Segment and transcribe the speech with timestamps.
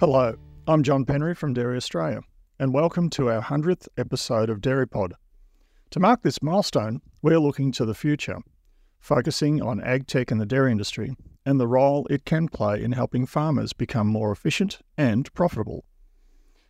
[0.00, 0.36] Hello,
[0.68, 2.20] I'm John Penry from Dairy Australia,
[2.60, 5.14] and welcome to our 100th episode of Dairy Pod.
[5.90, 8.38] To mark this milestone, we're looking to the future,
[9.00, 12.92] focusing on ag tech in the dairy industry and the role it can play in
[12.92, 15.84] helping farmers become more efficient and profitable.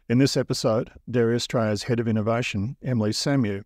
[0.08, 3.64] In this episode, Dairy Australia's Head of Innovation, Emily Samyue,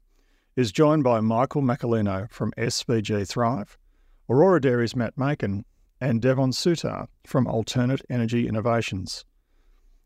[0.57, 3.79] is joined by Michael Macolino from SVG Thrive,
[4.29, 5.65] Aurora Dairy's Matt Makin,
[6.01, 9.25] and Devon Soutar from Alternate Energy Innovations.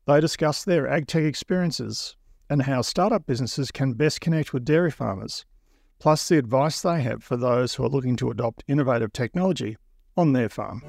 [0.06, 2.15] They discuss their agtech experiences
[2.48, 5.45] and how startup businesses can best connect with dairy farmers,
[5.98, 9.77] plus the advice they have for those who are looking to adopt innovative technology
[10.16, 10.80] on their farm.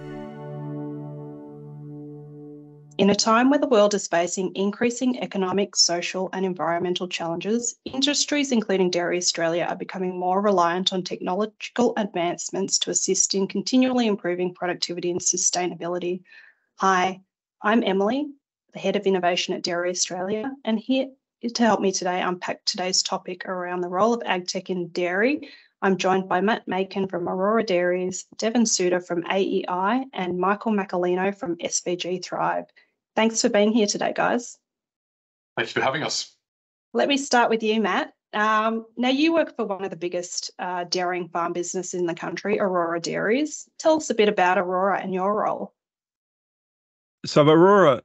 [3.00, 8.52] In a time where the world is facing increasing economic, social, and environmental challenges, industries
[8.52, 14.54] including Dairy Australia are becoming more reliant on technological advancements to assist in continually improving
[14.54, 16.22] productivity and sustainability.
[16.76, 17.22] Hi,
[17.64, 18.28] I'm Emily,
[18.73, 21.08] the Head of Innovation at Dairy Australia, and here
[21.42, 25.50] to help me today unpack today's topic around the role of agtech in dairy.
[25.82, 31.36] I'm joined by Matt Makin from Aurora Dairies, Devon Soutar from AEI, and Michael Macolino
[31.36, 32.66] from SVG Thrive.
[33.16, 34.58] Thanks for being here today, guys.
[35.56, 36.36] Thanks for having us.
[36.94, 38.14] Let me start with you, Matt.
[38.34, 42.14] Um, now, you work for one of the biggest uh, dairying farm businesses in the
[42.14, 43.70] country, Aurora Dairies.
[43.80, 45.74] Tell us a bit about Aurora and your role.
[47.26, 48.02] So, Aurora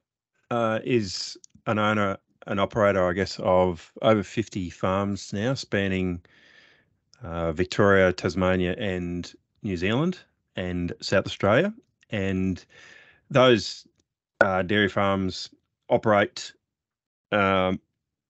[0.53, 6.21] uh, is an owner and operator, I guess, of over 50 farms now, spanning
[7.23, 10.19] uh, Victoria, Tasmania, and New Zealand
[10.55, 11.73] and South Australia.
[12.11, 12.63] And
[13.31, 13.87] those
[14.43, 15.49] uh, dairy farms
[15.89, 16.53] operate
[17.31, 17.81] um,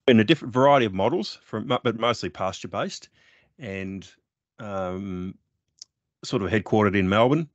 [0.06, 3.08] in a different variety of models, from but mostly pasture based,
[3.58, 4.08] and
[4.60, 5.34] um,
[6.22, 7.48] sort of headquartered in Melbourne,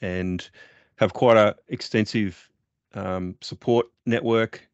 [0.00, 0.48] and
[0.96, 2.48] have quite a extensive
[2.94, 4.68] um, support network,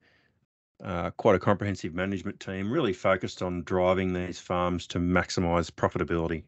[0.83, 6.45] uh, quite a comprehensive management team, really focused on driving these farms to maximise profitability.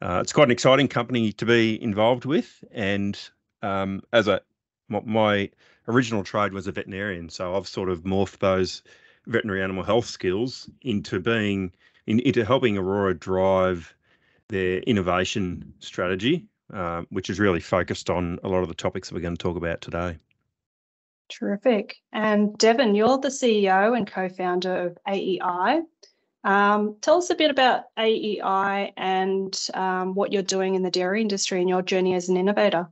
[0.00, 3.30] Uh, it's quite an exciting company to be involved with, and
[3.62, 4.40] um, as a
[4.88, 5.50] my, my
[5.88, 8.82] original trade was a veterinarian, so I've sort of morphed those
[9.26, 11.72] veterinary animal health skills into being
[12.06, 13.94] in, into helping Aurora drive
[14.48, 19.14] their innovation strategy, uh, which is really focused on a lot of the topics that
[19.14, 20.18] we're going to talk about today.
[21.28, 21.96] Terrific.
[22.12, 25.82] And Devon, you're the CEO and co founder of AEI.
[26.44, 31.20] Um, tell us a bit about AEI and um, what you're doing in the dairy
[31.20, 32.88] industry and your journey as an innovator.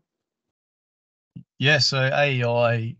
[1.59, 2.97] Yeah, so AEI,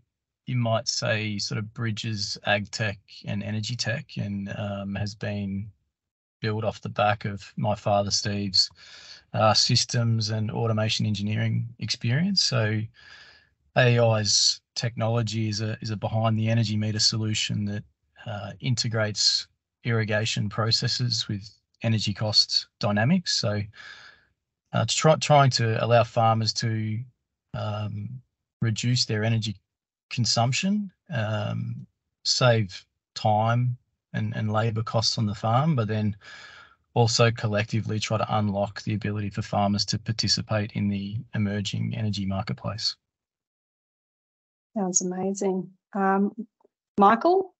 [0.47, 5.69] you might say, sort of bridges ag tech and energy tech and um, has been
[6.41, 8.69] built off the back of my father Steve's
[9.33, 12.41] uh, systems and automation engineering experience.
[12.41, 12.81] So
[13.75, 17.83] AEI's technology is a is a behind the energy meter solution that
[18.25, 19.47] uh, integrates
[19.83, 21.49] irrigation processes with
[21.81, 23.35] energy cost dynamics.
[23.35, 23.61] So
[24.73, 26.99] uh, try, trying to allow farmers to
[27.53, 28.21] um,
[28.61, 29.55] reduce their energy
[30.09, 31.87] consumption, um,
[32.23, 32.85] save
[33.15, 33.77] time
[34.13, 36.15] and, and labour costs on the farm, but then
[36.93, 42.25] also collectively try to unlock the ability for farmers to participate in the emerging energy
[42.25, 42.95] marketplace.
[44.77, 45.71] Sounds amazing.
[45.95, 46.33] Um,
[46.99, 47.55] Michael,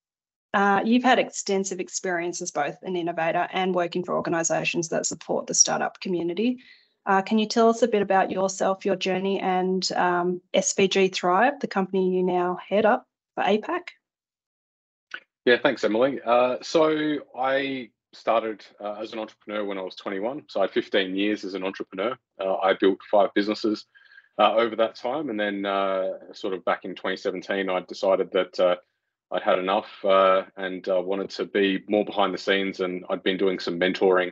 [0.54, 5.48] uh, you've had extensive experience as both an innovator and working for organisations that support
[5.48, 6.60] the startup community.
[7.08, 11.60] Uh, can you tell us a bit about yourself, your journey, and um, SVG Thrive,
[11.60, 13.88] the company you now head up for APAC?
[15.46, 16.20] Yeah, thanks, Emily.
[16.24, 20.44] Uh, so I started uh, as an entrepreneur when I was 21.
[20.50, 22.16] So I had 15 years as an entrepreneur.
[22.40, 23.86] Uh, I built five businesses
[24.40, 25.30] uh, over that time.
[25.30, 28.76] And then, uh, sort of back in 2017, I decided that uh,
[29.32, 32.80] I'd had enough uh, and wanted to be more behind the scenes.
[32.80, 34.32] And I'd been doing some mentoring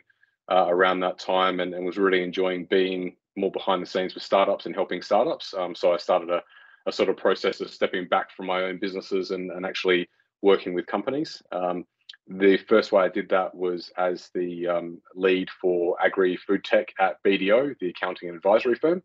[0.50, 4.24] uh, around that time and, and, was really enjoying being more behind the scenes with
[4.24, 5.54] startups and helping startups.
[5.54, 6.42] Um, so I started a,
[6.86, 10.08] a, sort of process of stepping back from my own businesses and, and actually
[10.42, 11.42] working with companies.
[11.52, 11.86] Um,
[12.28, 16.94] the first way I did that was as the um, lead for agri food tech
[17.00, 19.02] at BDO, the accounting and advisory firm.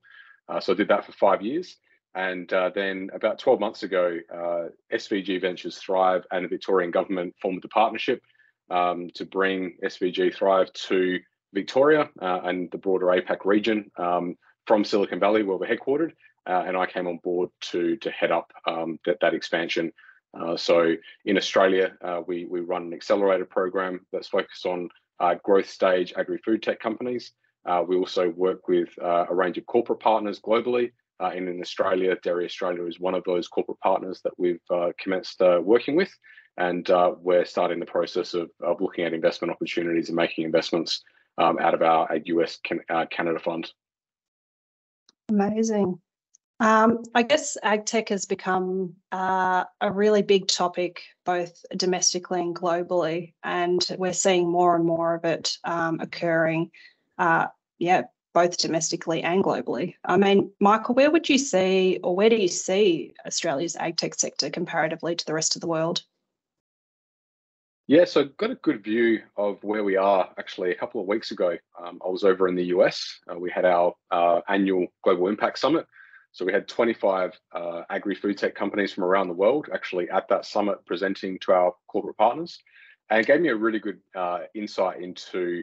[0.50, 1.76] Uh, so I did that for five years.
[2.14, 7.35] And uh, then about 12 months ago, uh, SVG Ventures Thrive and the Victorian government
[7.41, 8.20] formed a partnership
[8.69, 11.20] um, to bring SVG Thrive to
[11.52, 14.37] Victoria uh, and the broader APAC region um,
[14.67, 16.12] from Silicon Valley, where we're headquartered.
[16.49, 19.93] Uh, and I came on board to to head up um, that that expansion.
[20.32, 20.94] Uh, so
[21.26, 21.93] in Australia,
[22.26, 24.88] we we run an accelerator program that's focused on
[25.44, 27.32] growth stage agri food tech companies.
[27.66, 30.90] Uh, we also work with a range of corporate partners globally
[31.20, 32.16] uh, in, in Australia.
[32.22, 36.10] Dairy Australia is one of those corporate partners that we've uh, commenced uh, working with,
[36.56, 41.02] and uh, we're starting the process of, of looking at investment opportunities and making investments
[41.38, 43.70] um, out of our US can, uh, Canada fund.
[45.28, 46.00] Amazing.
[46.58, 52.54] Um, I guess ag tech has become uh, a really big topic, both domestically and
[52.54, 56.70] globally, and we're seeing more and more of it um, occurring.
[57.20, 59.94] Uh, yeah, both domestically and globally.
[60.05, 64.14] I mean, Michael, where would you see, or where do you see Australia's ag tech
[64.14, 66.02] sector comparatively to the rest of the world?
[67.87, 70.31] Yeah, so got a good view of where we are.
[70.38, 73.19] Actually, a couple of weeks ago, um, I was over in the US.
[73.31, 75.87] Uh, we had our uh, annual Global Impact Summit.
[76.32, 80.46] So we had 25 uh, agri-food tech companies from around the world actually at that
[80.46, 82.58] summit presenting to our corporate partners,
[83.11, 85.62] and it gave me a really good uh, insight into,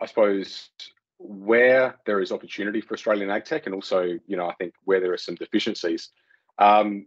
[0.00, 0.70] I suppose,
[1.18, 5.00] where there is opportunity for Australian ag tech, and also, you know, I think where
[5.00, 6.10] there are some deficiencies.
[6.58, 7.06] Um,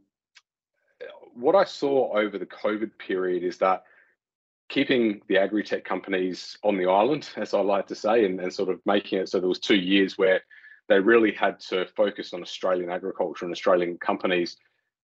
[1.34, 3.84] what I saw over the COVID period is that
[4.70, 8.70] keeping the agri-tech companies on the island, as I like to say, and, and sort
[8.70, 10.42] of making it so there was two years where
[10.88, 14.58] they really had to focus on Australian agriculture and Australian companies,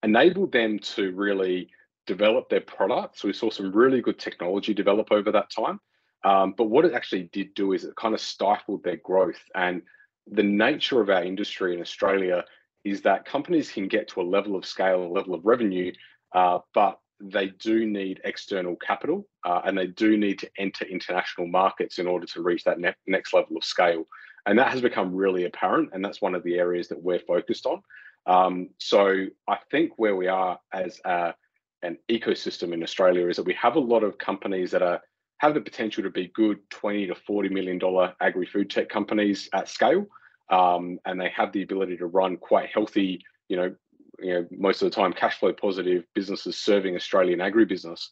[0.03, 1.69] enabled them to really
[2.05, 3.23] develop their products.
[3.23, 5.79] We saw some really good technology develop over that time.
[6.23, 9.39] Um, but what it actually did do is it kind of stifled their growth.
[9.55, 9.81] And
[10.25, 12.43] the nature of our industry in Australia
[12.83, 15.91] is that companies can get to a level of scale and level of revenue,
[16.33, 21.47] uh, but they do need external capital uh, and they do need to enter international
[21.47, 24.05] markets in order to reach that ne- next level of scale.
[24.45, 25.89] And that has become really apparent.
[25.93, 27.81] And that's one of the areas that we're focused on.
[28.27, 31.33] Um, so I think where we are as a,
[31.81, 35.01] an ecosystem in Australia is that we have a lot of companies that are
[35.39, 39.69] have the potential to be good 20 to 40 million dollar agri-food tech companies at
[39.69, 40.05] scale.
[40.49, 43.75] Um, and they have the ability to run quite healthy, you know,
[44.19, 48.07] you know, most of the time cash flow positive businesses serving Australian agribusiness.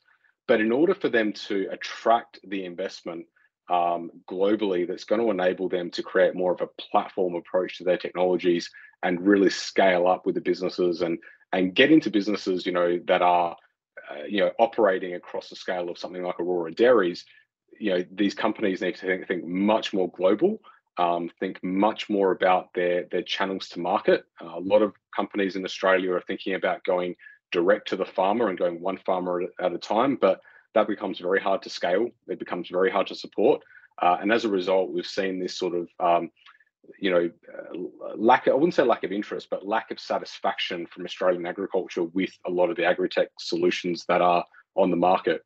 [0.47, 3.25] But in order for them to attract the investment
[3.69, 7.83] um, globally, that's going to enable them to create more of a platform approach to
[7.83, 8.69] their technologies
[9.01, 11.17] and really scale up with the businesses and
[11.53, 13.55] and get into businesses, you know, that are,
[14.11, 17.25] uh, you know, operating across the scale of something like Aurora Dairies.
[17.79, 20.59] You know, these companies need to think, think much more global
[20.97, 24.25] um, think much more about their their channels to market.
[24.41, 27.15] Uh, a lot of companies in Australia are thinking about going
[27.51, 30.41] direct to the farmer and going one farmer at a time, but
[30.73, 32.09] that becomes very hard to scale.
[32.27, 33.61] It becomes very hard to support,
[34.01, 36.31] uh, and as a result, we've seen this sort of um,
[36.99, 41.05] you know, uh, lack, I wouldn't say lack of interest, but lack of satisfaction from
[41.05, 44.45] Australian agriculture with a lot of the agri-tech solutions that are
[44.75, 45.41] on the market.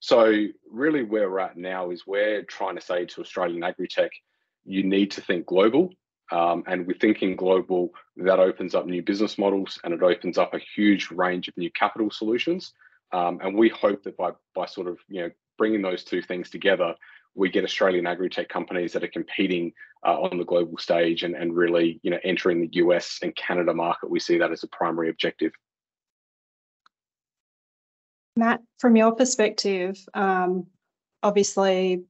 [0.00, 4.10] So really where we're at now is we're trying to say to Australian agri-tech,
[4.64, 5.90] you need to think global.
[6.32, 10.54] Um, and with thinking global, that opens up new business models and it opens up
[10.54, 12.72] a huge range of new capital solutions.
[13.12, 16.50] Um, and we hope that by by sort of you know bringing those two things
[16.50, 16.94] together,
[17.34, 19.72] we get Australian agri-tech companies that are competing
[20.06, 23.74] uh, on the global stage and, and really you know entering the US and Canada
[23.74, 24.10] market.
[24.10, 25.52] We see that as a primary objective.
[28.36, 30.66] Matt, from your perspective, um,
[31.22, 32.04] obviously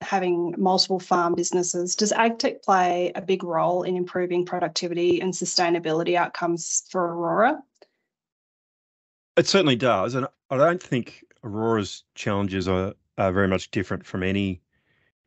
[0.00, 6.14] having multiple farm businesses, does AgTech play a big role in improving productivity and sustainability
[6.14, 7.60] outcomes for Aurora?
[9.36, 10.14] It certainly does.
[10.14, 14.60] And I don't think Aurora's challenges are, are very much different from any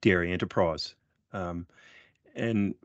[0.02, 0.96] dairy enterprise.
[1.32, 1.68] Um,
[2.36, 2.76] and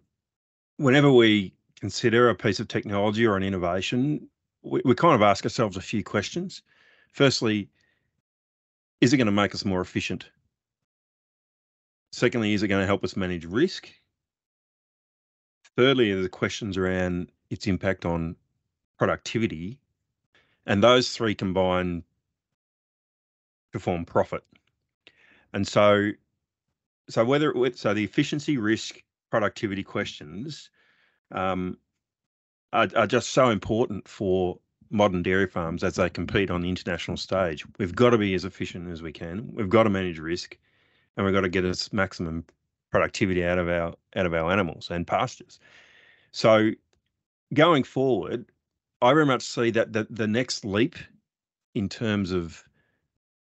[0.76, 4.28] whenever we consider a piece of technology or an innovation,
[4.62, 6.62] we, we kind of ask ourselves a few questions.
[7.12, 7.68] Firstly,
[9.00, 10.28] is it going to make us more efficient?
[12.12, 13.88] Secondly, is it going to help us manage risk?
[15.76, 18.36] Thirdly, are the questions around its impact on
[18.98, 19.78] productivity.
[20.66, 22.02] And those three combined
[23.72, 24.44] to form profit.
[25.52, 26.10] And so,
[27.08, 30.70] so whether it, so the efficiency, risk, productivity questions
[31.32, 31.78] um,
[32.72, 34.58] are, are just so important for
[34.90, 37.64] modern dairy farms as they compete on the international stage.
[37.78, 39.48] We've got to be as efficient as we can.
[39.52, 40.56] We've got to manage risk,
[41.16, 42.44] and we've got to get as maximum
[42.90, 45.58] productivity out of our out of our animals and pastures.
[46.32, 46.70] So
[47.52, 48.46] going forward,
[49.02, 50.96] I very much see that the, the next leap
[51.74, 52.64] in terms of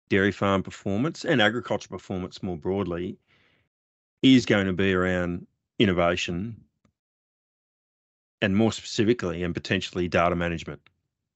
[0.10, 3.18] dairy farm performance and agriculture performance more broadly
[4.22, 5.46] is going to be around
[5.80, 6.56] innovation
[8.42, 10.82] and more specifically and potentially data management.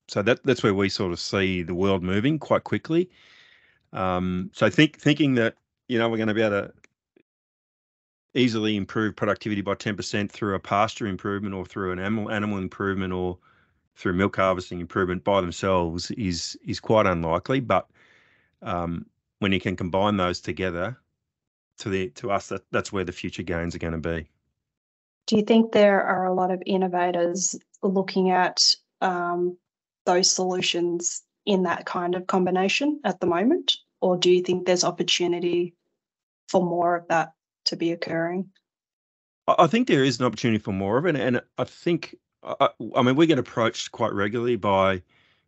[0.08, 3.10] So that that's where we sort of see the world moving quite quickly.
[3.94, 5.56] Um, so think thinking that
[5.90, 6.74] you know, we're going to be able to
[8.36, 13.12] easily improve productivity by 10% through a pasture improvement or through an animal animal improvement
[13.12, 13.38] or
[13.96, 17.60] through milk harvesting improvement by themselves is is quite unlikely.
[17.60, 17.88] But
[18.62, 19.06] um,
[19.40, 20.98] when you can combine those together,
[21.80, 24.30] to the to us that that's where the future gains are going to be.
[25.28, 29.58] Do you think there are a lot of innovators looking at um,
[30.06, 34.84] those solutions in that kind of combination at the moment, or do you think there's
[34.84, 35.74] opportunity
[36.48, 37.34] for more of that
[37.66, 38.50] to be occurring?
[39.48, 43.02] I think there is an opportunity for more of it, and I think I, I
[43.02, 45.02] mean we get approached quite regularly by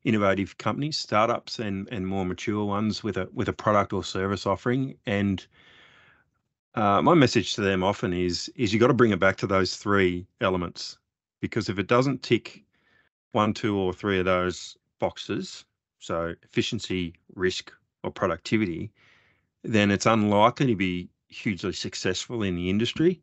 [0.03, 4.45] innovative companies, startups, and and more mature ones with a with a product or service
[4.45, 5.45] offering, and
[6.75, 9.47] uh, my message to them often is is you got to bring it back to
[9.47, 10.97] those three elements
[11.41, 12.63] because if it doesn't tick
[13.33, 15.65] one, two, or three of those boxes,
[15.99, 17.71] so efficiency, risk,
[18.03, 18.91] or productivity,
[19.63, 23.21] then it's unlikely to be hugely successful in the industry.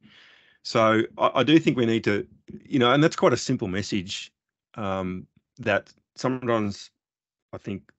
[0.62, 2.26] So I, I do think we need to,
[2.64, 4.32] you know, and that's quite a simple message
[4.74, 5.26] um,
[5.58, 6.90] that sometimes
[7.52, 7.90] I think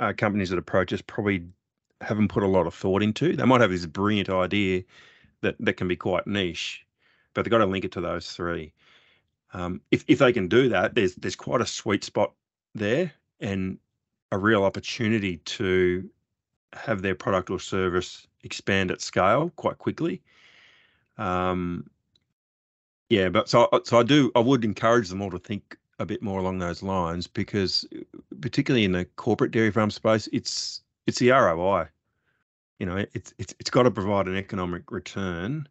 [0.00, 1.44] uh, companies that approach us probably
[2.00, 3.36] haven't put a lot of thought into.
[3.36, 4.82] They might have this brilliant idea
[5.42, 6.84] that that can be quite niche,
[7.32, 8.72] but they've got to link it to those three.
[9.52, 12.32] Um, if if they can do that, there's there's quite a sweet spot
[12.74, 13.78] there and
[14.32, 16.08] a real opportunity to
[16.72, 20.22] have their product or service expand at scale quite quickly.
[21.18, 21.88] Um,
[23.08, 26.22] yeah, but so so I do I would encourage them all to think a bit
[26.22, 27.86] more along those lines because
[28.40, 31.88] particularly in the corporate dairy farm space, it's it's the ROI.
[32.78, 35.68] You know, it's it's it's got to provide an economic return,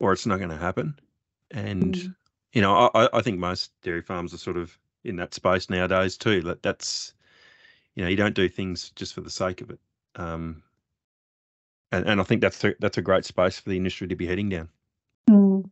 [0.00, 0.98] or it's not going to happen.
[1.50, 2.14] And mm.
[2.52, 6.16] you know, I, I think most dairy farms are sort of in that space nowadays
[6.16, 6.40] too.
[6.42, 7.14] That that's
[7.94, 9.78] you know, you don't do things just for the sake of it.
[10.16, 10.62] Um,
[11.92, 14.26] and, and I think that's a, that's a great space for the industry to be
[14.26, 14.68] heading down.
[15.30, 15.70] Mm.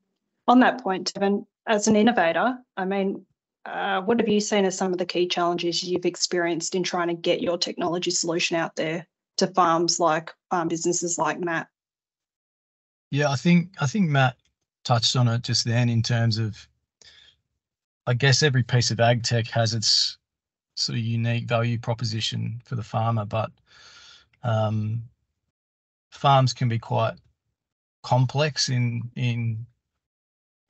[0.48, 3.24] On that point, Devon, as an innovator, I mean,
[3.64, 7.08] uh, what have you seen as some of the key challenges you've experienced in trying
[7.08, 11.68] to get your technology solution out there to farms like farm businesses like Matt?
[13.10, 14.36] Yeah, I think I think Matt
[14.84, 16.66] touched on it just then in terms of
[18.06, 20.18] I guess every piece of ag tech has its
[20.74, 23.52] sort of unique value proposition for the farmer, but
[24.42, 25.04] um,
[26.10, 27.14] farms can be quite
[28.02, 29.66] complex in in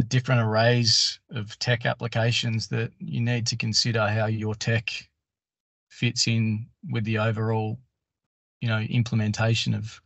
[0.03, 4.91] the different arrays of tech applications that you need to consider how your tech
[5.91, 7.79] fits in with the overall,
[8.61, 10.01] you know, implementation of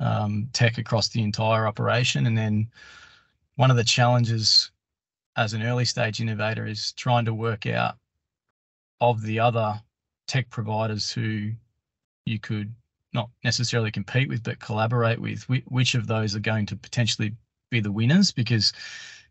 [0.00, 2.24] um, tech across the entire operation.
[2.24, 2.68] And then
[3.56, 4.70] one of the challenges
[5.36, 7.96] as an early stage innovator is trying to work out
[9.02, 9.78] of the other
[10.26, 11.50] tech providers who
[12.24, 12.74] you could
[13.12, 17.34] not necessarily compete with, but collaborate with, which of those are going to potentially
[17.70, 18.72] be the winners because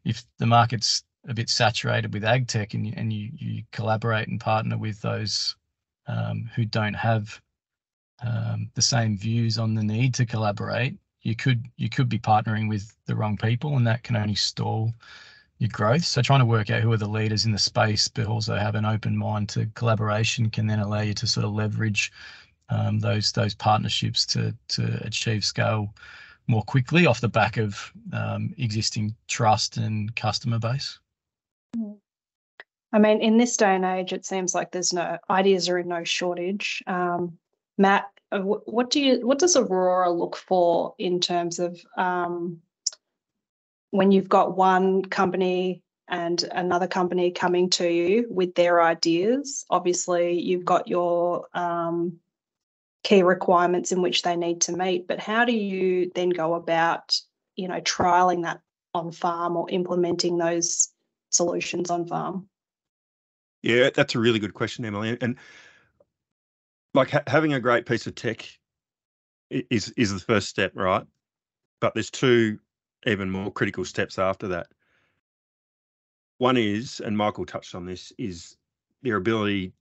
[0.05, 4.27] if the market's a bit saturated with ag tech and you, and you, you collaborate
[4.27, 5.55] and partner with those
[6.07, 7.41] um, who don't have
[8.23, 12.69] um, the same views on the need to collaborate, you could you could be partnering
[12.69, 14.93] with the wrong people, and that can only stall
[15.57, 16.05] your growth.
[16.05, 18.75] So trying to work out who are the leaders in the space, but also have
[18.75, 22.11] an open mind to collaboration can then allow you to sort of leverage
[22.69, 25.93] um, those those partnerships to to achieve scale
[26.47, 30.99] more quickly off the back of um, existing trust and customer base?
[32.93, 35.89] I mean, in this day and age, it seems like there's no ideas are in
[35.89, 36.81] no shortage.
[36.87, 37.37] Um,
[37.77, 42.61] Matt, uh, what do you what does Aurora look for in terms of um,
[43.91, 49.65] when you've got one company and another company coming to you with their ideas?
[49.69, 52.17] Obviously, you've got your um,
[53.05, 55.07] key requirements in which they need to meet.
[55.07, 57.17] But how do you then go about,
[57.55, 58.61] you know, trialing that
[58.95, 60.89] on farm or implementing those
[61.29, 62.49] solutions on farm?
[63.61, 65.15] Yeah, that's a really good question, Emily.
[65.21, 65.37] And
[66.95, 68.47] like ha- having a great piece of tech
[69.51, 71.05] is is the first step, right?
[71.81, 72.57] But there's two
[73.05, 74.65] even more critical steps after that.
[76.39, 78.57] One is, and Michael touched on this, is
[79.03, 79.73] their ability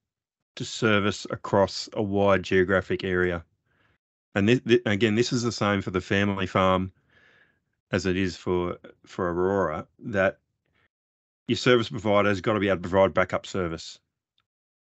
[0.57, 3.45] to service across a wide geographic area.
[4.35, 6.93] And this, this, again, this is the same for the family farm
[7.93, 9.87] as it is for for Aurora.
[10.01, 10.39] That
[11.47, 13.99] your service provider has got to be able to provide backup service.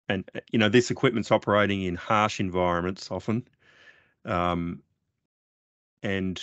[0.10, 3.48] And you know this equipment's operating in harsh environments often,
[4.25, 4.82] um,
[6.01, 6.41] and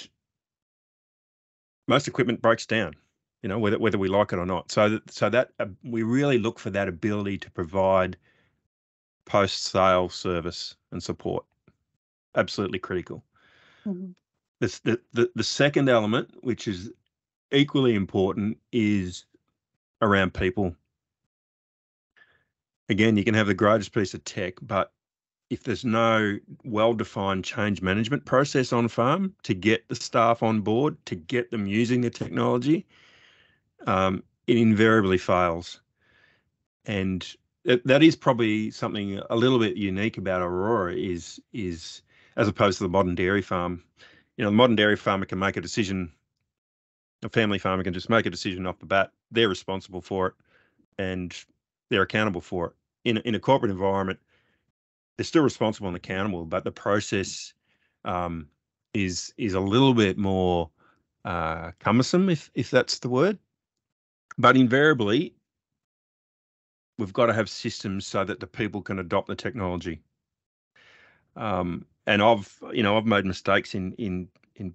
[1.87, 2.95] most equipment breaks down.
[3.43, 4.71] You know whether whether we like it or not.
[4.71, 8.17] So so that uh, we really look for that ability to provide
[9.31, 11.45] post sale service and support.
[12.35, 13.23] Absolutely critical.
[13.87, 14.11] Mm-hmm.
[14.59, 16.91] the, the, the second element, which is
[17.53, 19.25] equally important, is
[20.03, 20.75] around people.
[22.89, 24.93] Again, you can have the greatest piece of tech, but
[25.49, 30.97] if there's no well-defined change management process on farm to get the staff on board,
[31.07, 32.85] to get them using the technology,
[33.87, 35.81] um, it invariably fails.
[36.85, 37.25] And
[37.65, 42.03] that is probably something a little bit unique about Aurora is is
[42.37, 43.83] as opposed to the modern dairy farm.
[44.37, 46.13] You know, the modern dairy farmer can make a decision.
[47.23, 49.13] A family farmer can just make a decision off the bat.
[49.31, 50.35] They're responsible for it,
[50.99, 51.37] and
[51.91, 52.73] they're accountable for it.
[53.05, 54.19] In in a corporate environment,
[55.17, 57.53] they're still responsible and accountable, but the process
[58.07, 58.49] um,
[58.95, 60.71] is is a little bit more
[61.27, 63.39] uh, cumbersome, if if that's the word.
[64.39, 65.35] But invariably,
[67.01, 70.03] we've got to have systems so that the people can adopt the technology.
[71.35, 74.75] Um, and I've, you know, I've made mistakes in in in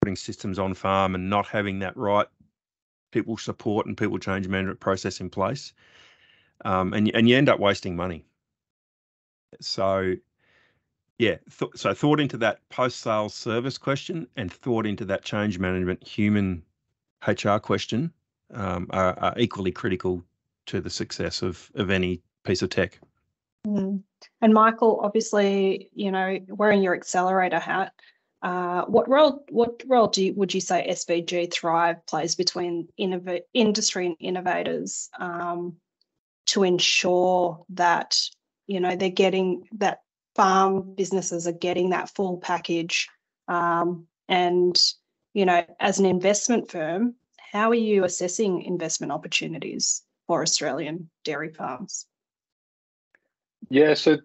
[0.00, 2.26] putting systems on farm and not having that right
[3.12, 5.72] people support and people change management process in place,
[6.64, 8.24] um, and and you end up wasting money.
[9.60, 10.14] So,
[11.18, 15.58] yeah, th- so thought into that post sales service question and thought into that change
[15.58, 16.64] management human
[17.26, 18.12] HR question
[18.54, 20.24] um, are, are equally critical
[20.66, 22.98] to the success of of any piece of tech.
[23.66, 24.02] Mm.
[24.40, 27.92] And Michael, obviously, you know, wearing your accelerator hat,
[28.42, 33.42] uh, what role what role do you, would you say SVG Thrive plays between innov-
[33.54, 35.76] industry and innovators um,
[36.46, 38.18] to ensure that
[38.66, 40.00] you know they're getting that
[40.34, 43.08] farm businesses are getting that full package
[43.46, 44.76] um, and
[45.34, 47.14] you know as an investment firm
[47.52, 52.06] how are you assessing investment opportunities for Australian dairy farms?
[53.70, 54.18] Yeah, so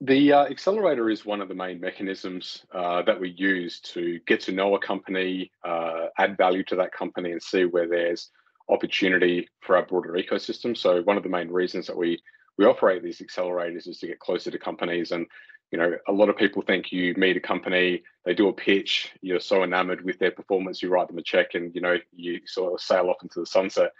[0.00, 4.40] the uh, accelerator is one of the main mechanisms uh, that we use to get
[4.42, 8.30] to know a company, uh, add value to that company, and see where there's
[8.68, 10.76] opportunity for our broader ecosystem.
[10.76, 12.20] So one of the main reasons that we
[12.58, 15.12] we operate these accelerators is to get closer to companies.
[15.12, 15.26] And
[15.70, 19.12] you know, a lot of people think you meet a company, they do a pitch,
[19.20, 22.40] you're so enamored with their performance, you write them a check, and you know, you
[22.46, 23.92] sort of sail off into the sunset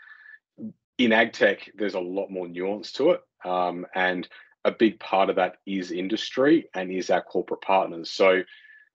[0.99, 3.23] in ag tech, there's a lot more nuance to it.
[3.45, 4.29] Um, and
[4.65, 8.11] a big part of that is industry and is our corporate partners.
[8.11, 8.43] So,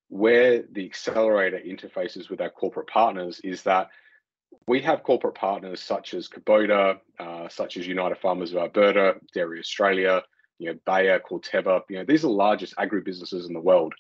[0.10, 3.90] where the accelerator interfaces with our corporate partners is that
[4.68, 9.60] we have corporate partners such as Kubota, uh, such as United Farmers of Alberta, Dairy
[9.60, 10.22] Australia,
[10.60, 11.82] you know, Bayer, Corteva.
[11.90, 13.94] You know, these are the largest agribusinesses in the world.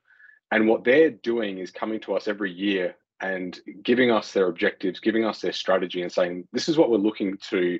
[0.51, 4.99] And what they're doing is coming to us every year and giving us their objectives,
[4.99, 7.79] giving us their strategy, and saying, this is what we're looking to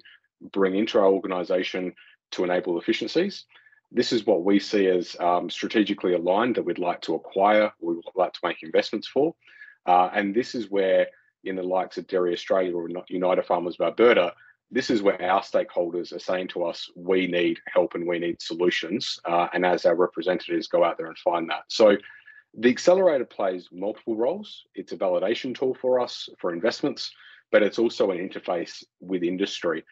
[0.54, 1.94] bring into our organization
[2.32, 3.46] to enable efficiencies.
[3.92, 8.02] This is what we see as um, strategically aligned that we'd like to acquire, we'd
[8.16, 9.36] like to make investments for.
[9.86, 11.08] Uh, and this is where,
[11.44, 14.34] in the likes of Dairy Australia or United Farmers of Alberta,
[14.72, 18.42] this is where our stakeholders are saying to us, we need help and we need
[18.42, 19.20] solutions.
[19.26, 21.66] Uh, and as our representatives go out there and find that.
[21.68, 21.98] So
[22.56, 24.64] the accelerator plays multiple roles.
[24.76, 27.12] It's a validation tool for us for investments,
[27.52, 29.84] but it's also an interface with industry.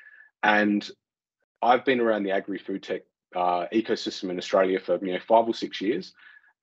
[0.43, 0.87] And
[1.61, 3.01] I've been around the agri food tech
[3.35, 6.13] uh, ecosystem in Australia for you know five or six years,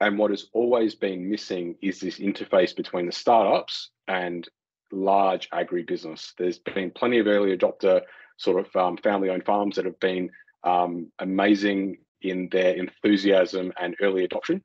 [0.00, 4.48] and what has always been missing is this interface between the startups and
[4.92, 6.32] large agribusiness.
[6.38, 8.02] There's been plenty of early adopter
[8.37, 10.30] sort of um, family-owned farms that have been
[10.62, 14.62] um, amazing in their enthusiasm and early adoption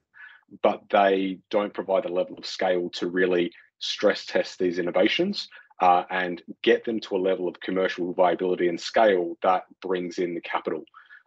[0.62, 5.48] but they don't provide the level of scale to really stress test these innovations
[5.82, 10.34] uh, and get them to a level of commercial viability and scale that brings in
[10.34, 10.84] the capital.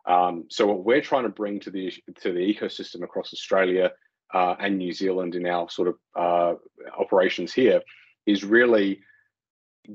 [0.06, 3.92] Um, so what we're trying to bring to the to the ecosystem across Australia
[4.32, 6.54] uh, and New Zealand in our sort of uh,
[6.96, 7.82] operations here
[8.24, 9.00] is really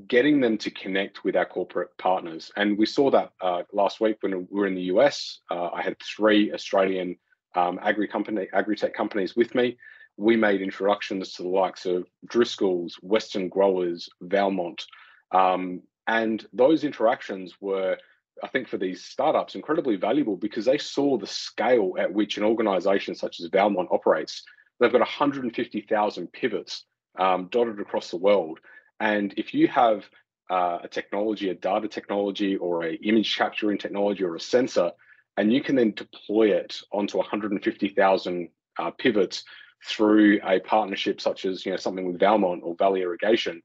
[0.06, 2.50] getting them to connect with our corporate partners.
[2.56, 5.40] And we saw that uh, last week when we were in the US.
[5.50, 7.16] Uh, I had three Australian
[7.54, 9.76] um, agri company, agri-tech companies with me.
[10.16, 14.84] We made introductions to the likes of Driscoll's, Western Growers, Valmont,
[15.32, 17.96] um, and those interactions were,
[18.42, 22.44] I think, for these startups, incredibly valuable because they saw the scale at which an
[22.44, 24.42] organization such as Valmont operates.
[24.80, 26.84] They've got 150,000 pivots
[27.18, 28.58] um, dotted across the world,
[29.00, 30.04] and if you have
[30.50, 34.92] uh, a technology, a data technology, or a image capturing technology, or a sensor
[35.36, 39.44] and you can then deploy it onto 150,000 uh, pivots
[39.84, 43.62] through a partnership such as you know something with Valmont or Valley Irrigation,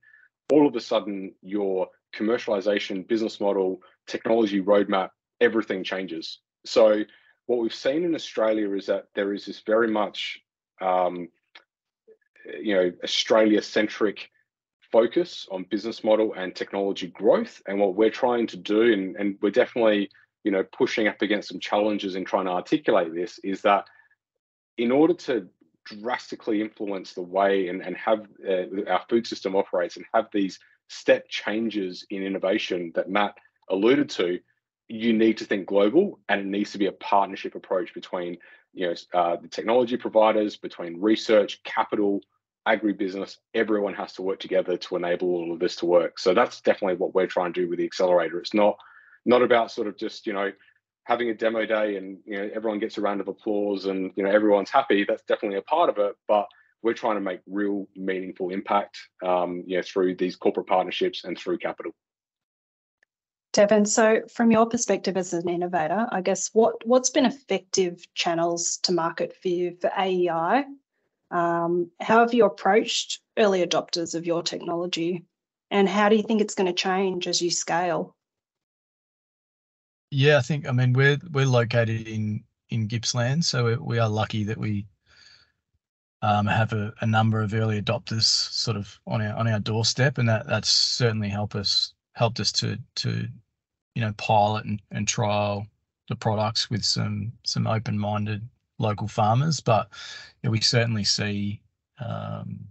[0.51, 5.10] all of a sudden your commercialization, business model, technology roadmap,
[5.41, 6.39] everything changes.
[6.65, 7.03] So
[7.45, 10.39] what we've seen in Australia is that there is this very much
[10.82, 11.30] um,
[12.62, 14.30] you know Australia centric
[14.91, 17.62] focus on business model and technology growth.
[17.67, 20.10] And what we're trying to do, and, and we're definitely
[20.43, 23.86] you know pushing up against some challenges in trying to articulate this, is that
[24.78, 25.47] in order to
[25.86, 30.60] drastically influence the way and, and have uh, our food system operates and have these
[30.89, 33.36] step changes in innovation that Matt
[33.69, 34.39] alluded to,
[34.88, 38.38] you need to think global and it needs to be a partnership approach between
[38.73, 42.21] you know uh, the technology providers between research capital
[42.67, 43.38] agribusiness.
[43.54, 46.19] Everyone has to work together to enable all of this to work.
[46.19, 48.39] So that's definitely what we're trying to do with the accelerator.
[48.39, 48.78] It's not
[49.25, 50.51] not about sort of just you know
[51.03, 54.23] having a demo day and you know everyone gets a round of applause and you
[54.23, 56.47] know everyone's happy that's definitely a part of it but
[56.84, 61.38] we're trying to make real meaningful impact um, you know through these corporate partnerships and
[61.38, 61.93] through capital
[63.53, 68.77] Devon, so from your perspective as an innovator, I guess what what's been effective channels
[68.84, 70.65] to market for you for AEI?
[71.32, 75.25] Um, how have you approached early adopters of your technology,
[75.71, 78.15] and how do you think it's going to change as you scale?
[80.10, 84.43] Yeah, I think I mean we're we're located in in Gippsland, so we are lucky
[84.43, 84.88] that we
[86.22, 90.17] um, have a, a, number of early adopters sort of on our on our doorstep,
[90.17, 93.28] and that that's certainly helped us helped us to to
[93.96, 95.67] you know pilot and, and trial
[96.10, 98.48] the products with some some open-minded
[98.80, 99.60] local farmers.
[99.60, 99.89] But
[100.43, 101.62] know, we certainly see
[102.00, 102.67] um,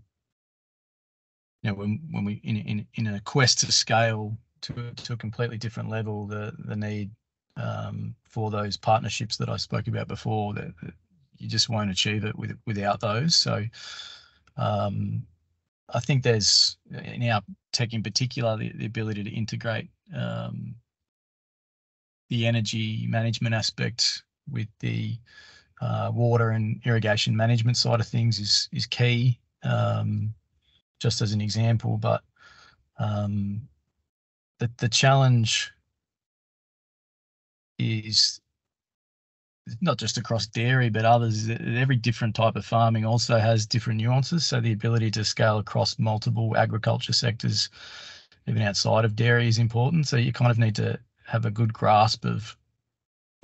[1.62, 5.16] you know when when we in, in in a quest to scale to to a
[5.16, 7.10] completely different level the the need
[7.56, 10.94] um, for those partnerships that I spoke about before that, that,
[11.38, 13.62] you just won't achieve it with, without those so
[14.56, 15.22] um,
[15.92, 17.42] I think there's in our
[17.72, 20.74] tech in particular the, the ability to integrate um,
[22.28, 25.18] the energy management aspect with the
[25.80, 29.38] uh, water and irrigation management side of things is is key.
[29.62, 30.34] Um,
[30.98, 32.22] just as an example, but
[32.98, 33.68] um,
[34.58, 35.72] the the challenge
[37.78, 38.40] is
[39.80, 41.48] not just across dairy, but others.
[41.50, 44.46] Every different type of farming also has different nuances.
[44.46, 47.68] So the ability to scale across multiple agriculture sectors,
[48.46, 50.06] even outside of dairy, is important.
[50.06, 52.56] So you kind of need to have a good grasp of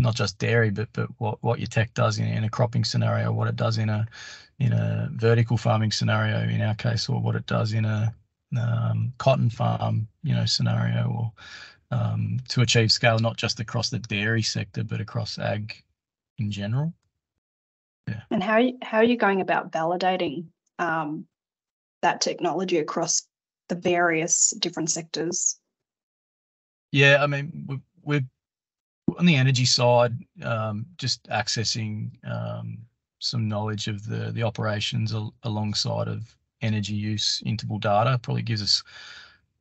[0.01, 3.33] not just dairy, but but what, what your tech does in, in a cropping scenario,
[3.33, 4.07] what it does in a
[4.59, 8.15] in a vertical farming scenario, in our case, or what it does in a
[8.57, 11.33] um, cotton farm, you know, scenario, or
[11.93, 15.75] um, to achieve scale not just across the dairy sector, but across ag
[16.39, 16.93] in general.
[18.09, 18.23] Yeah.
[18.31, 20.47] And how are you, how are you going about validating
[20.79, 21.27] um,
[22.01, 23.23] that technology across
[23.69, 25.59] the various different sectors?
[26.91, 28.25] Yeah, I mean, we're, we're
[29.19, 32.79] on the energy side, um, just accessing um,
[33.19, 38.63] some knowledge of the the operations al- alongside of energy use interval data probably gives
[38.63, 38.83] us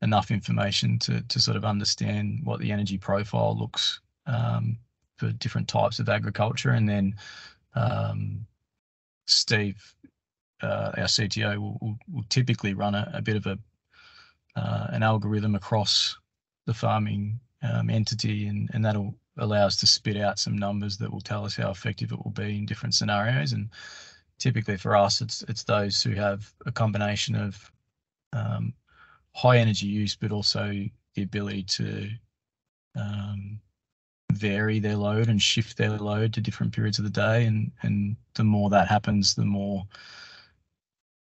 [0.02, 4.78] enough information to to sort of understand what the energy profile looks um,
[5.18, 6.72] for different types of agriculture.
[6.72, 7.16] And then
[7.76, 8.46] um,
[9.26, 9.94] Steve,
[10.62, 13.58] uh, our CTO, will, will, will, typically run a, a bit of a
[14.56, 16.18] uh, an algorithm across
[16.66, 21.12] the farming um, entity, and, and that'll allow us to spit out some numbers that
[21.12, 23.54] will tell us how effective it will be in different scenarios.
[23.54, 23.70] And
[24.40, 27.72] typically for us, it's it's those who have a combination of
[28.34, 28.74] um,
[29.34, 30.72] high energy use, but also
[31.16, 32.10] the ability to
[32.96, 33.60] um,
[34.32, 37.46] vary their load and shift their load to different periods of the day.
[37.46, 39.84] And, and the more that happens, the more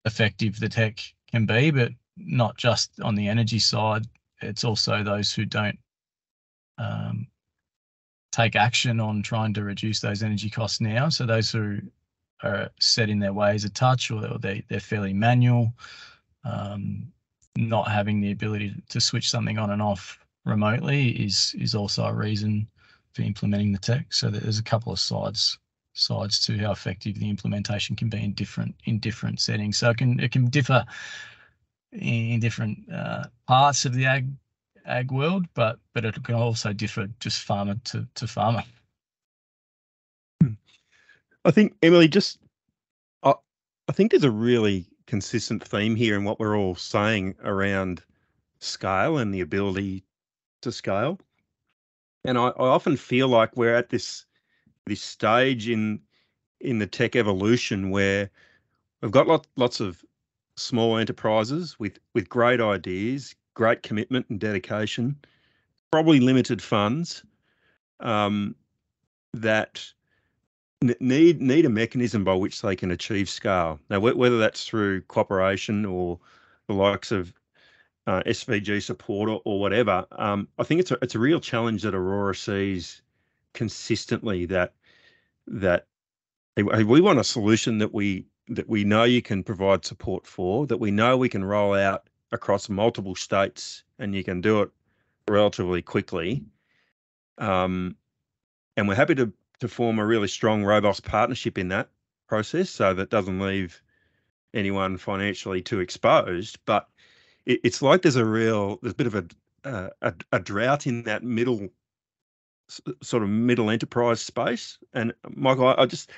[0.05, 4.07] effective the tech can be, but not just on the energy side.
[4.41, 5.77] It's also those who don't
[6.77, 7.27] um,
[8.31, 11.09] take action on trying to reduce those energy costs now.
[11.09, 11.79] So those who
[12.43, 15.73] are set in their ways a touch or they, they're fairly manual,
[16.43, 17.11] um,
[17.55, 22.13] not having the ability to switch something on and off remotely is is also a
[22.13, 22.67] reason
[23.13, 24.13] for implementing the tech.
[24.13, 25.57] So there's a couple of sides
[25.93, 29.77] sides to how effective the implementation can be in different in different settings.
[29.77, 30.85] So it can it can differ
[31.91, 34.27] in different uh, parts of the ag
[34.85, 38.63] ag world, but but it can also differ just farmer to to farmer.
[41.43, 42.39] I think Emily, just
[43.23, 43.33] I
[43.87, 48.01] I think there's a really consistent theme here in what we're all saying around
[48.59, 50.05] scale and the ability
[50.61, 51.19] to scale.
[52.23, 54.25] And I, I often feel like we're at this
[54.85, 55.99] this stage in
[56.61, 58.29] in the tech evolution where
[59.01, 60.01] we've got lot, lots of
[60.55, 65.17] small enterprises with with great ideas, great commitment and dedication,
[65.91, 67.21] probably limited funds
[67.99, 68.55] um,
[69.33, 69.85] that
[70.81, 73.79] need need a mechanism by which they can achieve scale.
[73.89, 76.19] Now, whether that's through cooperation or
[76.67, 77.33] the likes of
[78.07, 81.83] uh, SVG support or, or whatever, um, I think it's a it's a real challenge
[81.83, 83.01] that Aurora sees
[83.53, 84.45] consistently.
[84.45, 84.73] That
[85.47, 85.87] that
[86.57, 90.77] we want a solution that we that we know you can provide support for, that
[90.77, 94.69] we know we can roll out across multiple states, and you can do it
[95.27, 96.43] relatively quickly.
[97.37, 97.95] Um,
[98.77, 101.87] and we're happy to to form a really strong, robust partnership in that
[102.27, 103.81] process, so that doesn't leave
[104.53, 106.59] anyone financially too exposed.
[106.65, 106.89] But
[107.45, 109.25] it, it's like there's a real there's a bit of a
[109.63, 111.69] uh, a, a drought in that middle
[113.01, 114.77] sort of middle enterprise space.
[114.93, 116.11] And Michael, I, I just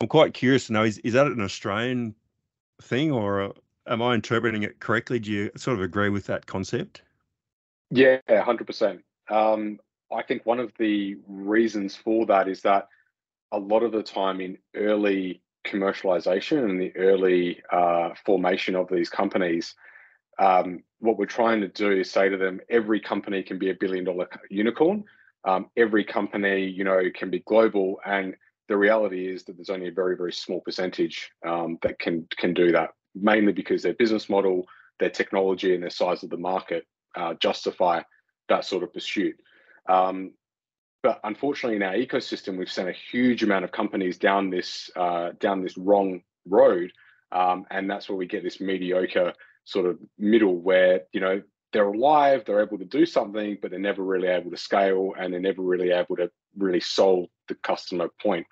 [0.00, 2.14] I'm quite curious to know is is that an Australian
[2.80, 3.52] thing or uh,
[3.88, 5.18] am I interpreting it correctly?
[5.18, 7.02] Do you sort of agree with that concept?
[7.90, 9.02] Yeah, hundred um, percent.
[10.12, 12.88] I think one of the reasons for that is that
[13.52, 19.08] a lot of the time in early commercialization and the early uh, formation of these
[19.08, 19.74] companies,
[20.38, 23.74] um, what we're trying to do is say to them, every company can be a
[23.74, 25.04] billion dollar unicorn.
[25.44, 28.36] Um, every company, you know, can be global, and
[28.68, 32.54] the reality is that there's only a very, very small percentage um, that can can
[32.54, 32.90] do that.
[33.14, 34.66] Mainly because their business model,
[35.00, 38.02] their technology, and their size of the market uh, justify
[38.48, 39.34] that sort of pursuit.
[39.88, 40.32] Um,
[41.02, 45.30] but unfortunately, in our ecosystem, we've sent a huge amount of companies down this uh,
[45.40, 46.92] down this wrong road,
[47.32, 49.32] um, and that's where we get this mediocre
[49.64, 51.42] sort of middle where you know
[51.72, 55.32] they're alive, they're able to do something, but they're never really able to scale, and
[55.32, 58.46] they're never really able to really solve the customer point.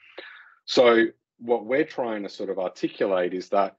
[0.65, 1.07] So
[1.39, 3.77] what we're trying to sort of articulate is that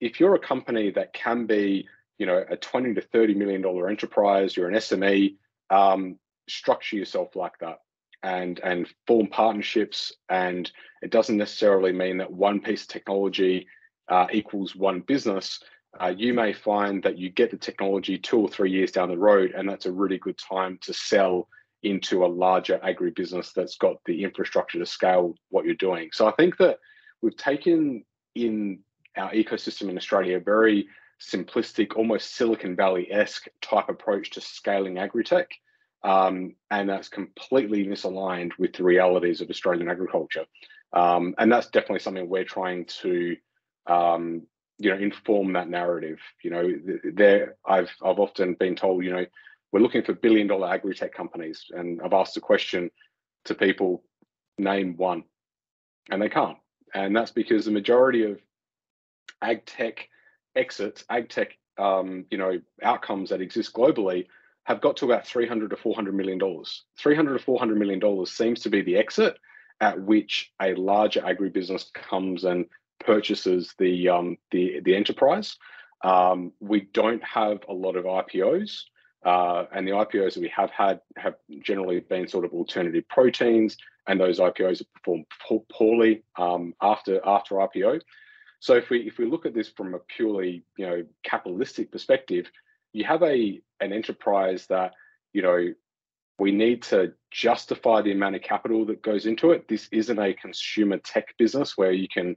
[0.00, 3.88] if you're a company that can be, you know, a 20 to 30 million dollar
[3.88, 5.36] enterprise, you're an SME,
[5.70, 7.78] um, structure yourself like that
[8.22, 10.12] and and form partnerships.
[10.28, 10.70] And
[11.02, 13.66] it doesn't necessarily mean that one piece of technology
[14.08, 15.60] uh, equals one business.
[16.00, 19.18] Uh, you may find that you get the technology two or three years down the
[19.18, 21.48] road and that's a really good time to sell
[21.82, 26.10] into a larger agribusiness that's got the infrastructure to scale what you're doing.
[26.12, 26.78] So i think that
[27.22, 28.80] we've taken in
[29.16, 30.86] our ecosystem in australia a very
[31.20, 35.50] simplistic almost silicon valley-esque type approach to scaling agri-tech
[36.02, 40.46] um, and that's completely misaligned with the realities of Australian agriculture.
[40.92, 43.36] Um, and that's definitely something we're trying to,
[43.86, 44.42] um,
[44.78, 46.18] you know, inform that narrative.
[46.42, 46.72] You know,
[47.04, 49.26] there I've I've often been told, you know,
[49.72, 52.90] we're looking for billion dollar agri tech companies, and I've asked the question
[53.44, 54.02] to people,
[54.58, 55.24] name one,
[56.10, 56.58] and they can't.
[56.94, 58.40] And that's because the majority of
[59.42, 60.08] ag tech
[60.56, 64.26] exits, ag tech, um, you know, outcomes that exist globally
[64.70, 66.84] have got to about 300 to 400 million dollars.
[66.98, 69.36] 300 to 400 million dollars seems to be the exit
[69.80, 72.66] at which a larger agribusiness comes and
[73.00, 75.56] purchases the um, the the enterprise.
[76.04, 78.82] Um, we don't have a lot of IPOs,
[79.24, 83.76] uh, and the IPOs that we have had have generally been sort of alternative proteins,
[84.06, 85.26] and those IPOs have performed
[85.68, 88.02] poorly um, after after IPO.
[88.60, 92.46] So if we if we look at this from a purely you know capitalistic perspective,
[92.92, 94.92] you have a an enterprise that
[95.32, 95.72] you know
[96.38, 99.68] we need to justify the amount of capital that goes into it.
[99.68, 102.34] This isn't a consumer tech business where you can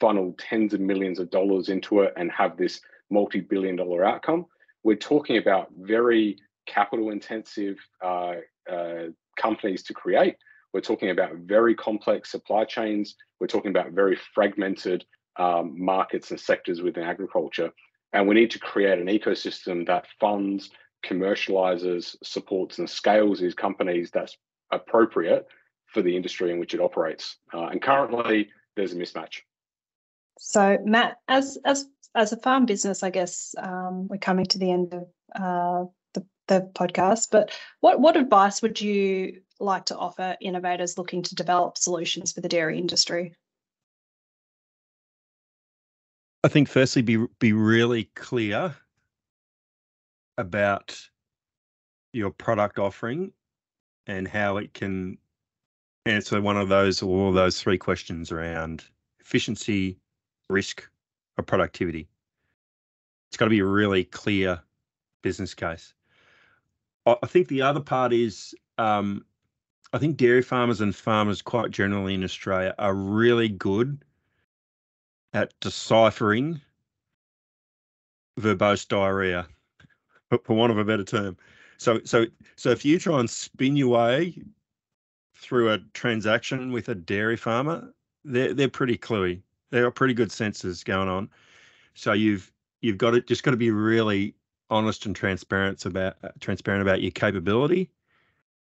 [0.00, 4.46] funnel tens of millions of dollars into it and have this multi-billion dollar outcome.
[4.82, 6.36] We're talking about very
[6.66, 8.34] capital intensive uh,
[8.70, 9.04] uh,
[9.38, 10.36] companies to create.
[10.72, 13.14] We're talking about very complex supply chains.
[13.38, 15.04] We're talking about very fragmented
[15.36, 17.70] um, markets and sectors within agriculture.
[18.14, 20.70] And we need to create an ecosystem that funds,
[21.04, 24.38] commercializes, supports, and scales these companies that's
[24.70, 25.46] appropriate
[25.86, 27.36] for the industry in which it operates.
[27.52, 29.40] Uh, and currently, there's a mismatch.
[30.38, 34.70] So, Matt, as as as a farm business, I guess um, we're coming to the
[34.70, 37.28] end of uh, the, the podcast.
[37.32, 37.50] But
[37.80, 42.48] what what advice would you like to offer innovators looking to develop solutions for the
[42.48, 43.34] dairy industry?
[46.44, 48.76] I think firstly be be really clear
[50.36, 51.08] about
[52.12, 53.32] your product offering
[54.06, 55.16] and how it can
[56.04, 58.84] answer one of those or all those three questions around
[59.20, 59.96] efficiency,
[60.50, 60.86] risk,
[61.38, 62.06] or productivity.
[63.30, 64.60] It's got to be a really clear
[65.22, 65.94] business case.
[67.06, 69.24] I think the other part is um,
[69.94, 74.04] I think dairy farmers and farmers quite generally in Australia are really good
[75.34, 76.60] at deciphering
[78.40, 79.46] verbose diarrhea,
[80.44, 81.36] for want of a better term.
[81.76, 84.42] So, so, so if you try and spin your way
[85.34, 87.92] through a transaction with a dairy farmer,
[88.24, 89.42] they're they're pretty cluey.
[89.70, 91.28] There are pretty good senses going on.
[91.94, 94.34] So you've you've got to just got to be really
[94.70, 97.90] honest and transparent about transparent about your capability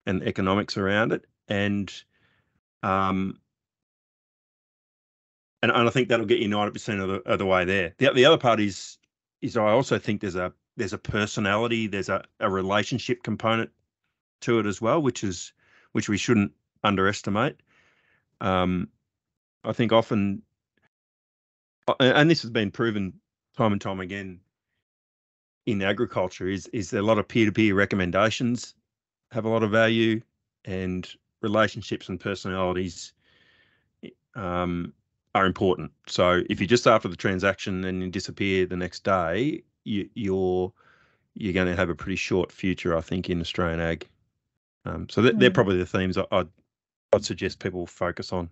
[0.05, 1.93] and economics around it, and
[2.81, 3.39] um,
[5.61, 7.93] and, and I think that'll get you ninety percent of the of the way there.
[7.97, 8.97] The the other part is
[9.41, 13.69] is I also think there's a there's a personality, there's a, a relationship component
[14.41, 15.53] to it as well, which is
[15.91, 16.51] which we shouldn't
[16.83, 17.57] underestimate.
[18.39, 18.87] Um,
[19.63, 20.41] I think often,
[21.99, 23.13] and this has been proven
[23.55, 24.39] time and time again
[25.65, 28.73] in agriculture, is is a lot of peer to peer recommendations
[29.31, 30.21] have a lot of value,
[30.65, 31.07] and
[31.41, 33.13] relationships and personalities
[34.35, 34.93] um,
[35.33, 35.91] are important.
[36.07, 40.73] So if you're just after the transaction and you disappear the next day, you, you're
[41.35, 44.07] you're going to have a pretty short future, I think, in Australian ag.
[44.83, 45.39] Um, so they're, mm.
[45.39, 46.49] they're probably the themes I, I'd
[47.13, 48.49] I'd suggest people focus on.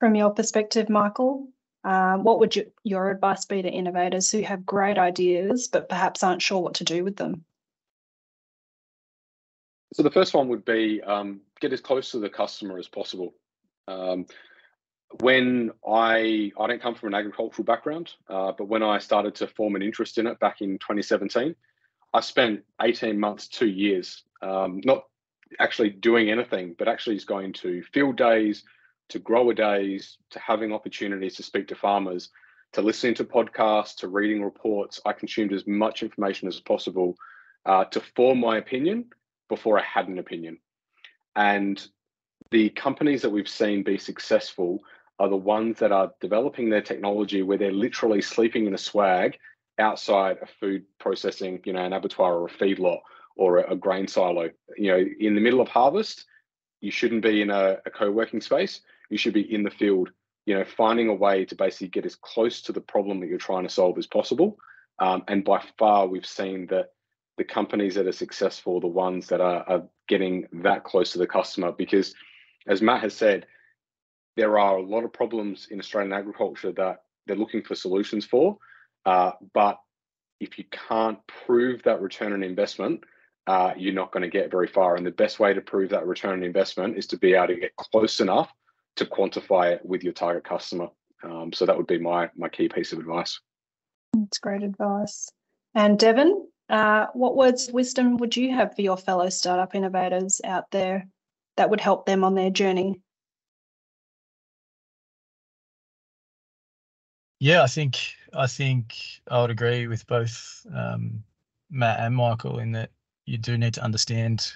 [0.00, 1.48] From your perspective, Michael,
[1.84, 6.22] um, what would you, your advice be to innovators who have great ideas but perhaps
[6.22, 7.44] aren't sure what to do with them?
[9.92, 13.34] So the first one would be um, get as close to the customer as possible.
[13.88, 14.26] Um,
[15.20, 19.46] when I I don't come from an agricultural background, uh, but when I started to
[19.46, 21.54] form an interest in it back in 2017,
[22.14, 25.04] I spent 18 months, two years, um, not
[25.60, 28.64] actually doing anything, but actually going to field days,
[29.10, 32.30] to grower days, to having opportunities to speak to farmers,
[32.72, 35.00] to listening to podcasts, to reading reports.
[35.04, 37.16] I consumed as much information as possible
[37.66, 39.06] uh, to form my opinion
[39.48, 40.58] before I had an opinion.
[41.36, 41.86] And
[42.50, 44.80] the companies that we've seen be successful
[45.22, 49.38] are the ones that are developing their technology where they're literally sleeping in a swag
[49.78, 52.98] outside a food processing, you know, an abattoir or a feedlot
[53.36, 54.50] or a, a grain silo.
[54.76, 56.24] You know, in the middle of harvest,
[56.80, 58.80] you shouldn't be in a, a co-working space.
[59.10, 60.10] You should be in the field,
[60.44, 63.38] you know, finding a way to basically get as close to the problem that you're
[63.38, 64.58] trying to solve as possible.
[64.98, 66.94] Um, and by far, we've seen that
[67.38, 71.28] the companies that are successful, the ones that are, are getting that close to the
[71.28, 72.12] customer, because
[72.66, 73.46] as Matt has said,
[74.36, 78.58] there are a lot of problems in Australian agriculture that they're looking for solutions for.
[79.04, 79.78] Uh, but
[80.40, 83.04] if you can't prove that return on investment,
[83.46, 84.96] uh, you're not going to get very far.
[84.96, 87.56] And the best way to prove that return on investment is to be able to
[87.56, 88.52] get close enough
[88.96, 90.88] to quantify it with your target customer.
[91.24, 93.40] Um, so that would be my my key piece of advice.
[94.14, 95.30] That's great advice.
[95.74, 100.40] And Devon, uh, what words of wisdom would you have for your fellow startup innovators
[100.44, 101.06] out there
[101.56, 103.00] that would help them on their journey?
[107.42, 107.98] Yeah, I think
[108.32, 111.24] I think I would agree with both um,
[111.70, 112.90] Matt and Michael in that
[113.26, 114.52] you do need to understand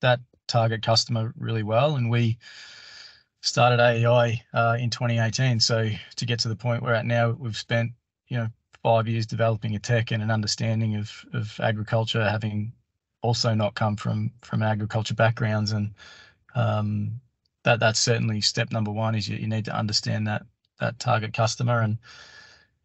[0.00, 1.94] that target customer really well.
[1.94, 2.36] And we
[3.42, 5.60] started AEI uh, in 2018.
[5.60, 7.92] So to get to the point we're at now, we've spent
[8.26, 8.48] you know
[8.82, 12.72] five years developing a tech and an understanding of of agriculture, having
[13.22, 15.94] also not come from from agriculture backgrounds, and
[16.56, 17.20] um,
[17.62, 19.14] that that's certainly step number one.
[19.14, 20.42] Is you, you need to understand that
[20.80, 21.98] that target customer and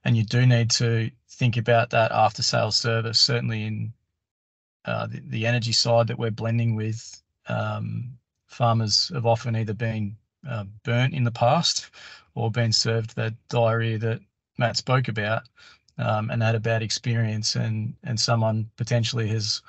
[0.04, 3.94] and you do need to think about that after sales service certainly in
[4.86, 10.16] uh, the, the, energy side that we're blending with um, farmers have often either been
[10.50, 11.92] uh, burnt in the past
[12.34, 14.20] or been served that diarrhea that
[14.58, 15.44] Matt spoke about
[16.00, 19.62] um, and had a bad experience and and someone potentially has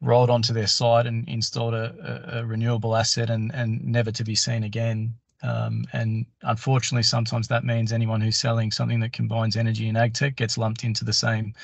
[0.00, 4.24] rolled onto their site and installed a, a, a renewable asset and and never to
[4.24, 9.56] be seen again um, and unfortunately, sometimes that means anyone who's selling something that combines
[9.56, 11.54] energy and ag tech gets lumped into the same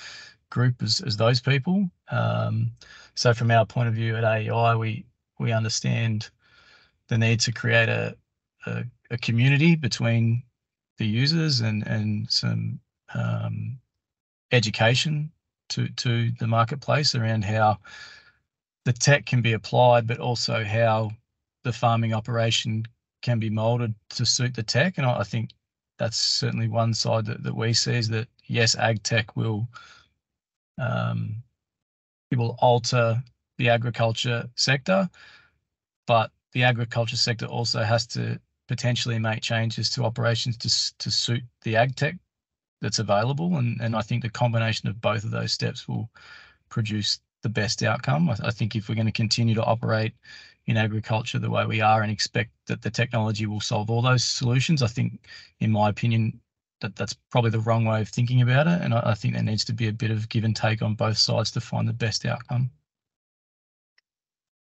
[0.51, 1.89] group as, as those people.
[2.11, 2.71] Um,
[3.15, 5.07] so from our point of view at AEI, we
[5.39, 6.31] we understand
[7.09, 8.17] the need to create a,
[8.67, 10.43] a, a community between
[10.99, 12.79] the users and and some
[13.15, 13.79] um,
[14.53, 15.33] education
[15.71, 17.79] to to the marketplace around how
[18.85, 21.11] the tech can be applied, but also how
[21.63, 22.85] the farming operation
[23.23, 24.99] can be molded to suit the tech.
[24.99, 25.51] And I think
[25.99, 29.69] that's certainly one side that, that we see is that yes, ag tech will
[30.79, 31.37] um,
[32.31, 33.23] it will alter
[33.59, 35.09] the agriculture sector,
[36.07, 41.43] but the agriculture sector also has to potentially make changes to operations to to suit
[41.63, 42.17] the ag tech
[42.81, 43.57] that's available.
[43.57, 46.11] And and I think the combination of both of those steps will
[46.69, 48.31] produce the best outcome.
[48.31, 50.15] I, I think if we're going to continue to operate
[50.67, 54.25] in agriculture the way we are and expect that the technology will solve all those
[54.25, 54.83] solutions.
[54.83, 55.27] I think,
[55.61, 56.41] in my opinion,
[56.81, 58.81] that that's probably the wrong way of thinking about it.
[58.83, 60.95] And I, I think there needs to be a bit of give and take on
[60.95, 62.71] both sides to find the best outcome.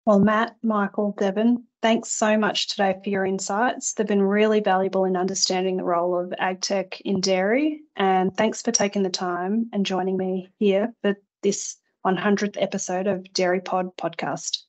[0.06, 3.94] Well, Matt, Michael, Devon, thanks so much today for your insights.
[3.94, 7.82] They've been really valuable in understanding the role of AgTech in dairy.
[7.96, 13.34] And thanks for taking the time and joining me here for this 100th episode of
[13.34, 14.65] Dairy Pod podcast.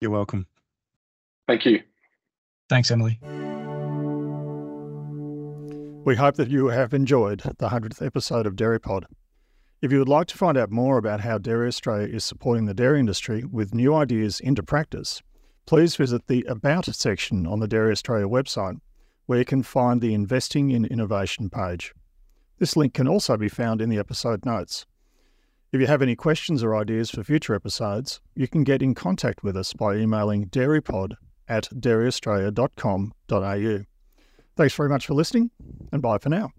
[0.00, 0.46] You're welcome.
[1.46, 1.82] Thank you.
[2.68, 3.18] Thanks, Emily.
[6.04, 9.06] We hope that you have enjoyed the 100th episode of Dairy Pod.
[9.80, 12.74] If you would like to find out more about how Dairy Australia is supporting the
[12.74, 15.22] dairy industry with new ideas into practice,
[15.66, 18.80] please visit the About section on the Dairy Australia website,
[19.26, 21.92] where you can find the Investing in Innovation page.
[22.58, 24.86] This link can also be found in the episode notes.
[25.70, 29.42] If you have any questions or ideas for future episodes, you can get in contact
[29.42, 31.16] with us by emailing dairypod
[31.46, 33.84] at dairyaustralia.com.au.
[34.56, 35.50] Thanks very much for listening,
[35.92, 36.52] and bye for now.